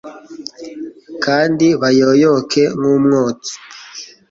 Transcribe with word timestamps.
kandi 1.23 1.67
bayoyoke 1.81 2.61
nk'umwotsi 2.79 3.53